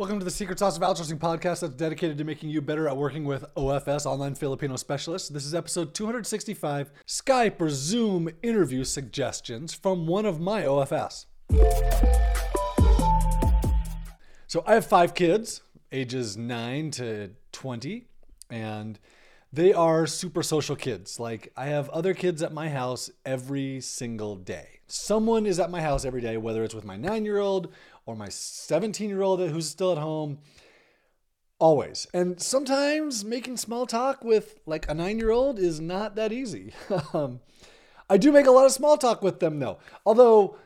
Welcome 0.00 0.18
to 0.18 0.24
the 0.24 0.30
Secret 0.30 0.58
Sauce 0.58 0.78
of 0.78 0.82
Outsourcing 0.82 1.18
podcast 1.18 1.60
that's 1.60 1.74
dedicated 1.74 2.16
to 2.16 2.24
making 2.24 2.48
you 2.48 2.62
better 2.62 2.88
at 2.88 2.96
working 2.96 3.26
with 3.26 3.44
OFS, 3.54 4.06
online 4.06 4.34
Filipino 4.34 4.76
specialists. 4.76 5.28
This 5.28 5.44
is 5.44 5.54
episode 5.54 5.92
265 5.92 6.90
Skype 7.06 7.60
or 7.60 7.68
Zoom 7.68 8.30
interview 8.42 8.82
suggestions 8.84 9.74
from 9.74 10.06
one 10.06 10.24
of 10.24 10.40
my 10.40 10.62
OFS. 10.62 11.26
So 14.46 14.64
I 14.66 14.72
have 14.72 14.86
five 14.86 15.14
kids, 15.14 15.60
ages 15.92 16.34
9 16.34 16.92
to 16.92 17.32
20, 17.52 18.06
and 18.48 18.98
they 19.52 19.72
are 19.72 20.06
super 20.06 20.42
social 20.42 20.76
kids. 20.76 21.18
Like 21.18 21.52
I 21.56 21.66
have 21.66 21.88
other 21.90 22.14
kids 22.14 22.42
at 22.42 22.52
my 22.52 22.68
house 22.68 23.10
every 23.24 23.80
single 23.80 24.36
day. 24.36 24.80
Someone 24.86 25.46
is 25.46 25.58
at 25.60 25.70
my 25.70 25.80
house 25.80 26.04
every 26.04 26.20
day, 26.20 26.36
whether 26.36 26.64
it's 26.64 26.74
with 26.74 26.84
my 26.84 26.96
nine 26.96 27.24
year 27.24 27.38
old 27.38 27.72
or 28.06 28.16
my 28.16 28.28
17 28.28 29.08
year 29.08 29.22
old 29.22 29.40
who's 29.40 29.68
still 29.68 29.92
at 29.92 29.98
home. 29.98 30.38
Always. 31.58 32.06
And 32.14 32.40
sometimes 32.40 33.24
making 33.24 33.58
small 33.58 33.86
talk 33.86 34.24
with 34.24 34.58
like 34.66 34.88
a 34.88 34.94
nine 34.94 35.18
year 35.18 35.30
old 35.30 35.58
is 35.58 35.80
not 35.80 36.14
that 36.16 36.32
easy. 36.32 36.72
um, 37.12 37.40
I 38.08 38.16
do 38.16 38.32
make 38.32 38.46
a 38.46 38.50
lot 38.50 38.66
of 38.66 38.72
small 38.72 38.96
talk 38.96 39.22
with 39.22 39.40
them 39.40 39.58
though. 39.58 39.78
Although 40.06 40.56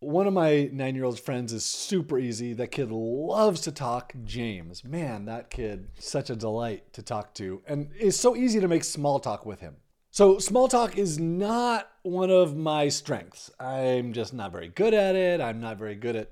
one 0.00 0.26
of 0.26 0.32
my 0.32 0.70
nine 0.72 0.94
year 0.94 1.04
old 1.04 1.18
friends 1.18 1.52
is 1.52 1.64
super 1.64 2.18
easy. 2.18 2.52
That 2.52 2.70
kid 2.70 2.90
loves 2.90 3.60
to 3.62 3.72
talk. 3.72 4.12
James, 4.24 4.84
man, 4.84 5.24
that 5.24 5.50
kid, 5.50 5.88
such 5.98 6.30
a 6.30 6.36
delight 6.36 6.92
to 6.92 7.02
talk 7.02 7.34
to. 7.34 7.62
And 7.66 7.90
it's 7.98 8.16
so 8.16 8.36
easy 8.36 8.60
to 8.60 8.68
make 8.68 8.84
small 8.84 9.18
talk 9.18 9.44
with 9.44 9.60
him. 9.60 9.76
So, 10.10 10.38
small 10.38 10.68
talk 10.68 10.96
is 10.96 11.18
not 11.18 11.90
one 12.02 12.30
of 12.30 12.56
my 12.56 12.88
strengths. 12.88 13.50
I'm 13.60 14.12
just 14.12 14.32
not 14.32 14.52
very 14.52 14.68
good 14.68 14.94
at 14.94 15.14
it. 15.14 15.40
I'm 15.40 15.60
not 15.60 15.78
very 15.78 15.94
good 15.94 16.16
at 16.16 16.30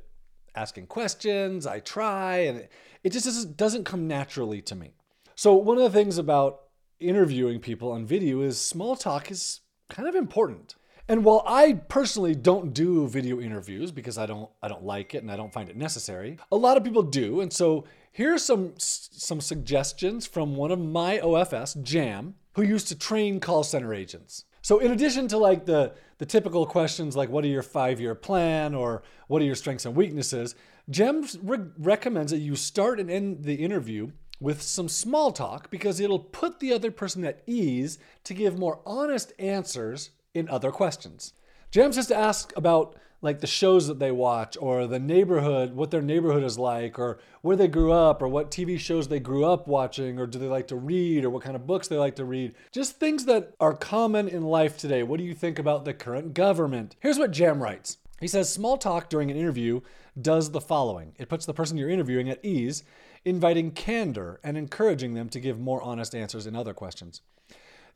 asking 0.54 0.86
questions. 0.86 1.66
I 1.66 1.80
try, 1.80 2.38
and 2.38 2.68
it 3.04 3.10
just 3.10 3.56
doesn't 3.56 3.84
come 3.84 4.08
naturally 4.08 4.62
to 4.62 4.74
me. 4.74 4.94
So, 5.34 5.54
one 5.54 5.76
of 5.76 5.82
the 5.82 5.96
things 5.96 6.16
about 6.16 6.62
interviewing 6.98 7.60
people 7.60 7.92
on 7.92 8.06
video 8.06 8.40
is 8.40 8.58
small 8.58 8.96
talk 8.96 9.30
is 9.30 9.60
kind 9.90 10.08
of 10.08 10.14
important. 10.14 10.75
And 11.08 11.24
while 11.24 11.44
I 11.46 11.74
personally 11.74 12.34
don't 12.34 12.74
do 12.74 13.06
video 13.06 13.40
interviews 13.40 13.92
because 13.92 14.18
I 14.18 14.26
don't 14.26 14.50
I 14.62 14.68
don't 14.68 14.84
like 14.84 15.14
it 15.14 15.22
and 15.22 15.30
I 15.30 15.36
don't 15.36 15.52
find 15.52 15.68
it 15.68 15.76
necessary, 15.76 16.38
a 16.50 16.56
lot 16.56 16.76
of 16.76 16.84
people 16.84 17.02
do. 17.02 17.40
And 17.40 17.52
so 17.52 17.84
here's 18.10 18.44
some 18.44 18.74
some 18.78 19.40
suggestions 19.40 20.26
from 20.26 20.56
one 20.56 20.72
of 20.72 20.80
my 20.80 21.18
OFS, 21.18 21.80
Jam, 21.82 22.34
who 22.54 22.62
used 22.62 22.88
to 22.88 22.98
train 22.98 23.38
call 23.38 23.62
center 23.62 23.94
agents. 23.94 24.44
So 24.62 24.80
in 24.80 24.90
addition 24.90 25.28
to 25.28 25.38
like 25.38 25.64
the 25.64 25.92
the 26.18 26.26
typical 26.26 26.66
questions 26.66 27.14
like 27.14 27.28
what 27.28 27.44
are 27.44 27.48
your 27.48 27.62
5-year 27.62 28.16
plan 28.16 28.74
or 28.74 29.04
what 29.28 29.40
are 29.42 29.44
your 29.44 29.54
strengths 29.54 29.86
and 29.86 29.94
weaknesses, 29.94 30.56
Jam 30.90 31.24
re- 31.42 31.70
recommends 31.78 32.32
that 32.32 32.38
you 32.38 32.56
start 32.56 32.98
and 32.98 33.08
end 33.08 33.44
the 33.44 33.54
interview 33.54 34.10
with 34.40 34.60
some 34.60 34.88
small 34.88 35.30
talk 35.30 35.70
because 35.70 36.00
it'll 36.00 36.18
put 36.18 36.58
the 36.58 36.72
other 36.72 36.90
person 36.90 37.24
at 37.24 37.42
ease 37.46 37.98
to 38.24 38.34
give 38.34 38.58
more 38.58 38.80
honest 38.84 39.32
answers 39.38 40.10
in 40.36 40.48
other 40.48 40.70
questions. 40.70 41.32
Jams 41.70 41.96
has 41.96 42.06
to 42.08 42.16
ask 42.16 42.52
about 42.56 42.96
like 43.22 43.40
the 43.40 43.46
shows 43.46 43.86
that 43.88 43.98
they 43.98 44.10
watch 44.10 44.56
or 44.60 44.86
the 44.86 44.98
neighborhood, 44.98 45.74
what 45.74 45.90
their 45.90 46.02
neighborhood 46.02 46.44
is 46.44 46.58
like, 46.58 46.98
or 46.98 47.18
where 47.40 47.56
they 47.56 47.66
grew 47.66 47.90
up, 47.90 48.20
or 48.20 48.28
what 48.28 48.50
TV 48.50 48.78
shows 48.78 49.08
they 49.08 49.18
grew 49.18 49.44
up 49.44 49.66
watching, 49.66 50.18
or 50.18 50.26
do 50.26 50.38
they 50.38 50.46
like 50.46 50.68
to 50.68 50.76
read, 50.76 51.24
or 51.24 51.30
what 51.30 51.42
kind 51.42 51.56
of 51.56 51.66
books 51.66 51.88
they 51.88 51.96
like 51.96 52.14
to 52.16 52.24
read. 52.24 52.54
Just 52.72 53.00
things 53.00 53.24
that 53.24 53.54
are 53.58 53.74
common 53.74 54.28
in 54.28 54.42
life 54.42 54.76
today. 54.76 55.02
What 55.02 55.18
do 55.18 55.24
you 55.24 55.34
think 55.34 55.58
about 55.58 55.84
the 55.84 55.94
current 55.94 56.34
government? 56.34 56.94
Here's 57.00 57.18
what 57.18 57.30
Jam 57.30 57.62
writes. 57.62 57.96
He 58.20 58.28
says 58.28 58.52
small 58.52 58.76
talk 58.78 59.08
during 59.08 59.30
an 59.30 59.36
interview 59.36 59.80
does 60.20 60.50
the 60.50 60.60
following 60.60 61.12
it 61.18 61.28
puts 61.28 61.44
the 61.44 61.52
person 61.52 61.76
you're 61.76 61.90
interviewing 61.90 62.30
at 62.30 62.42
ease, 62.44 62.82
inviting 63.24 63.70
candor 63.70 64.40
and 64.42 64.56
encouraging 64.56 65.14
them 65.14 65.28
to 65.30 65.40
give 65.40 65.58
more 65.58 65.82
honest 65.82 66.14
answers 66.14 66.46
in 66.46 66.56
other 66.56 66.72
questions. 66.72 67.20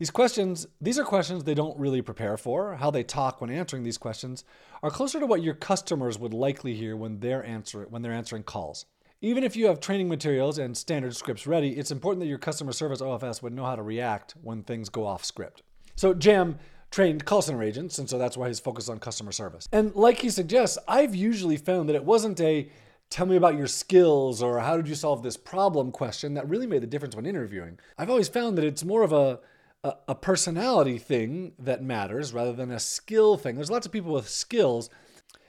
These 0.01 0.11
questions, 0.11 0.67
these 0.81 0.99
are 0.99 1.05
questions 1.05 1.45
they 1.45 1.53
don't 1.53 1.79
really 1.79 2.01
prepare 2.01 2.39
for. 2.39 2.75
How 2.77 2.91
they 2.91 3.03
talk 3.03 3.43
when 3.43 3.51
answering 3.51 3.83
these 3.83 3.99
questions 3.99 4.47
are 4.83 4.91
closer 4.91 5.21
to 5.21 5.27
what 5.27 5.43
your 5.43 5.53
customers 5.53 6.19
would 6.19 6.33
likely 6.33 6.75
hear 6.75 6.97
when 6.97 7.21
they're 7.21 7.45
answer, 7.45 7.87
when 7.91 8.01
they're 8.01 8.15
answering 8.15 8.45
calls. 8.45 8.87
Even 9.21 9.45
if 9.45 9.57
you 9.57 9.67
have 9.67 9.79
training 9.79 10.09
materials 10.09 10.57
and 10.57 10.75
standard 10.75 11.15
scripts 11.15 11.47
ready, 11.47 11.77
it's 11.77 11.91
important 11.91 12.21
that 12.21 12.29
your 12.29 12.39
customer 12.39 12.73
service 12.73 13.03
OFS 13.03 13.43
would 13.43 13.53
know 13.53 13.67
how 13.67 13.77
to 13.77 13.83
react 13.83 14.37
when 14.43 14.63
things 14.63 14.89
go 14.89 15.07
off 15.07 15.23
script. 15.23 15.63
So 15.97 16.15
Jam 16.15 16.59
trained 16.91 17.27
call 17.27 17.43
center 17.43 17.63
agents, 17.63 17.99
and 17.99 18.09
so 18.09 18.17
that's 18.17 18.39
why 18.39 18.49
he's 18.49 18.59
focused 18.59 18.89
on 18.89 19.01
customer 19.01 19.33
service. 19.33 19.69
And 19.71 19.95
like 19.95 20.21
he 20.21 20.31
suggests, 20.31 20.79
I've 20.89 21.15
usually 21.15 21.59
found 21.59 21.91
that 21.91 21.95
it 21.95 22.07
wasn't 22.07 22.41
a 22.41 22.71
tell 23.11 23.27
me 23.27 23.37
about 23.37 23.59
your 23.59 23.67
skills 23.67 24.43
or 24.43 24.61
how 24.61 24.79
did 24.79 24.89
you 24.89 24.95
solve 24.95 25.23
this 25.23 25.37
problem 25.37 25.93
question 25.93 26.33
that 26.35 26.49
really 26.49 26.67
made 26.67 26.81
the 26.81 26.87
difference 26.87 27.15
when 27.15 27.27
interviewing. 27.27 27.79
I've 27.99 28.09
always 28.09 28.31
found 28.31 28.57
that 28.57 28.65
it's 28.65 28.83
more 28.83 29.03
of 29.03 29.13
a 29.13 29.41
a, 29.83 30.15
personality 30.15 30.99
thing 30.99 31.53
that 31.59 31.83
matters 31.83 32.33
rather 32.33 32.53
than 32.53 32.71
a 32.71 32.81
skill 32.81 33.37
thing. 33.37 33.57
There's 33.57 33.71
lots 33.71 33.87
of 33.87 33.93
people 33.93 34.13
with 34.13 34.29
skills. 34.29 34.91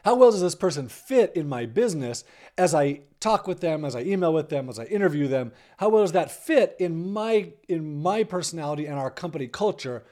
How 0.05 0.15
well 0.15 0.31
does 0.31 0.41
this 0.41 0.55
person 0.55 0.87
fit 0.87 1.33
in 1.35 1.47
my 1.47 1.65
business 1.65 2.23
as 2.57 2.73
I 2.73 3.01
talk 3.19 3.45
with 3.45 3.59
them, 3.59 3.83
as 3.85 3.95
I 3.95 4.01
email 4.01 4.33
with 4.33 4.49
them, 4.49 4.69
as 4.69 4.79
I 4.79 4.85
interview 4.85 5.27
them? 5.27 5.51
How 5.77 5.89
well 5.89 6.03
does 6.03 6.13
that 6.13 6.31
fit 6.31 6.75
in 6.79 7.11
my 7.11 7.51
in 7.67 8.01
my 8.01 8.23
personality 8.23 8.85
and 8.85 8.97
our 8.97 9.11
company 9.11 9.47
culture? 9.47 10.03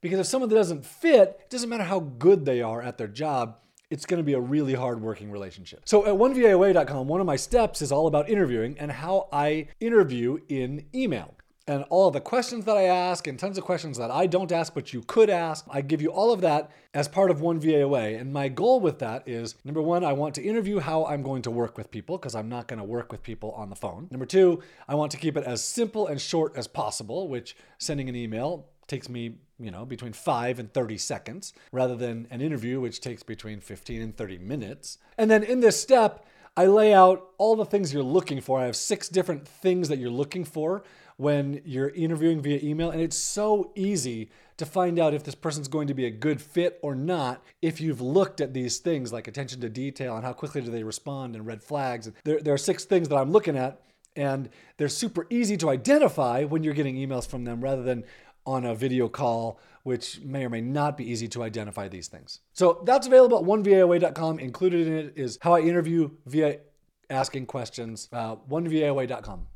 Because 0.00 0.18
if 0.18 0.26
someone 0.26 0.50
doesn't 0.50 0.84
fit, 0.84 1.38
it 1.40 1.50
doesn't 1.50 1.68
matter 1.68 1.84
how 1.84 2.00
good 2.00 2.44
they 2.44 2.62
are 2.62 2.82
at 2.82 2.98
their 2.98 3.08
job, 3.08 3.56
it's 3.90 4.06
going 4.06 4.18
to 4.18 4.24
be 4.24 4.32
a 4.32 4.40
really 4.40 4.74
hard 4.74 5.00
working 5.00 5.30
relationship. 5.30 5.82
So 5.84 6.06
at 6.06 6.14
OneVAAway.com, 6.14 7.06
one 7.06 7.20
of 7.20 7.26
my 7.26 7.36
steps 7.36 7.82
is 7.82 7.92
all 7.92 8.06
about 8.06 8.28
interviewing 8.28 8.78
and 8.78 8.90
how 8.90 9.28
I 9.30 9.68
interview 9.78 10.38
in 10.48 10.86
email 10.94 11.34
and 11.70 11.84
all 11.88 12.10
the 12.10 12.20
questions 12.20 12.64
that 12.64 12.76
I 12.76 12.82
ask 12.82 13.28
and 13.28 13.38
tons 13.38 13.56
of 13.56 13.62
questions 13.62 13.96
that 13.98 14.10
I 14.10 14.26
don't 14.26 14.50
ask 14.50 14.74
but 14.74 14.92
you 14.92 15.02
could 15.02 15.30
ask. 15.30 15.64
I 15.70 15.82
give 15.82 16.02
you 16.02 16.08
all 16.08 16.32
of 16.32 16.40
that 16.40 16.72
as 16.94 17.06
part 17.06 17.30
of 17.30 17.40
One 17.40 17.60
VA 17.60 17.82
Away. 17.82 18.16
And 18.16 18.32
my 18.32 18.48
goal 18.48 18.80
with 18.80 18.98
that 18.98 19.28
is 19.28 19.54
number 19.64 19.80
one, 19.80 20.02
I 20.02 20.12
want 20.12 20.34
to 20.34 20.42
interview 20.42 20.80
how 20.80 21.06
I'm 21.06 21.22
going 21.22 21.42
to 21.42 21.50
work 21.50 21.78
with 21.78 21.92
people 21.92 22.18
because 22.18 22.34
I'm 22.34 22.48
not 22.48 22.66
going 22.66 22.80
to 22.80 22.84
work 22.84 23.12
with 23.12 23.22
people 23.22 23.52
on 23.52 23.70
the 23.70 23.76
phone. 23.76 24.08
Number 24.10 24.26
two, 24.26 24.60
I 24.88 24.96
want 24.96 25.12
to 25.12 25.16
keep 25.16 25.36
it 25.36 25.44
as 25.44 25.62
simple 25.62 26.08
and 26.08 26.20
short 26.20 26.56
as 26.56 26.66
possible, 26.66 27.28
which 27.28 27.56
sending 27.78 28.08
an 28.08 28.16
email 28.16 28.66
takes 28.88 29.08
me, 29.08 29.36
you 29.60 29.70
know, 29.70 29.84
between 29.84 30.12
5 30.12 30.58
and 30.58 30.74
30 30.74 30.98
seconds 30.98 31.52
rather 31.70 31.94
than 31.94 32.26
an 32.32 32.40
interview 32.40 32.80
which 32.80 33.00
takes 33.00 33.22
between 33.22 33.60
15 33.60 34.02
and 34.02 34.16
30 34.16 34.38
minutes. 34.38 34.98
And 35.16 35.30
then 35.30 35.44
in 35.44 35.60
this 35.60 35.80
step, 35.80 36.26
I 36.56 36.66
lay 36.66 36.92
out 36.92 37.28
all 37.38 37.54
the 37.54 37.64
things 37.64 37.94
you're 37.94 38.02
looking 38.02 38.40
for. 38.40 38.58
I 38.58 38.66
have 38.66 38.74
six 38.74 39.08
different 39.08 39.46
things 39.46 39.88
that 39.88 39.98
you're 39.98 40.10
looking 40.10 40.44
for 40.44 40.82
when 41.20 41.60
you're 41.66 41.90
interviewing 41.90 42.40
via 42.40 42.58
email. 42.62 42.90
And 42.90 43.02
it's 43.02 43.16
so 43.16 43.72
easy 43.74 44.30
to 44.56 44.64
find 44.64 44.98
out 44.98 45.12
if 45.12 45.22
this 45.22 45.34
person's 45.34 45.68
going 45.68 45.86
to 45.86 45.92
be 45.92 46.06
a 46.06 46.10
good 46.10 46.40
fit 46.40 46.78
or 46.82 46.94
not 46.94 47.44
if 47.60 47.78
you've 47.78 48.00
looked 48.00 48.40
at 48.40 48.54
these 48.54 48.78
things 48.78 49.12
like 49.12 49.28
attention 49.28 49.60
to 49.60 49.68
detail 49.68 50.16
and 50.16 50.24
how 50.24 50.32
quickly 50.32 50.62
do 50.62 50.70
they 50.70 50.82
respond 50.82 51.36
and 51.36 51.46
red 51.46 51.62
flags. 51.62 52.10
There, 52.24 52.40
there 52.40 52.54
are 52.54 52.58
six 52.58 52.86
things 52.86 53.10
that 53.10 53.16
I'm 53.16 53.32
looking 53.32 53.54
at, 53.54 53.82
and 54.16 54.48
they're 54.78 54.88
super 54.88 55.26
easy 55.28 55.58
to 55.58 55.68
identify 55.68 56.44
when 56.44 56.64
you're 56.64 56.72
getting 56.72 56.96
emails 56.96 57.28
from 57.28 57.44
them 57.44 57.60
rather 57.60 57.82
than 57.82 58.04
on 58.46 58.64
a 58.64 58.74
video 58.74 59.06
call, 59.06 59.60
which 59.82 60.22
may 60.22 60.46
or 60.46 60.48
may 60.48 60.62
not 60.62 60.96
be 60.96 61.04
easy 61.04 61.28
to 61.28 61.42
identify 61.42 61.86
these 61.86 62.08
things. 62.08 62.40
So 62.54 62.80
that's 62.86 63.06
available 63.06 63.38
at 63.38 63.44
OneVAAway.com. 63.44 64.38
Included 64.38 64.86
in 64.86 64.92
it 64.94 65.12
is 65.16 65.38
how 65.42 65.52
I 65.52 65.60
interview 65.60 66.12
via 66.24 66.60
asking 67.10 67.44
questions, 67.44 68.08
uh, 68.10 68.36
OneVAAway.com. 68.36 69.48